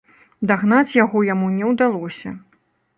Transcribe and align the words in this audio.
Дагнаць 0.51 0.95
яго 1.03 1.23
яму 1.33 1.47
не 1.61 1.71
ўдалося. 1.75 2.39